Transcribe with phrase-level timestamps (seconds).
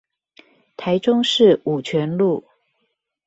[0.77, 2.43] 台中市五權路